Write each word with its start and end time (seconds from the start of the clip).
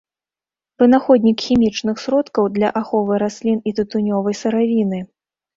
Вынаходнік 0.83 1.43
хімічных 1.49 2.01
сродкаў 2.05 2.49
для 2.55 2.71
аховы 2.81 3.21
раслін 3.25 3.63
і 3.69 3.75
тытунёвай 3.81 4.41
сыравіны. 4.45 4.99